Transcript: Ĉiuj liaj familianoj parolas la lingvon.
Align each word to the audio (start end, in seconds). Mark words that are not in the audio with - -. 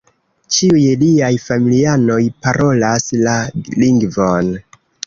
Ĉiuj 0.55 0.85
liaj 1.01 1.29
familianoj 1.45 2.19
parolas 2.47 3.09
la 3.29 3.39
lingvon. 3.85 4.57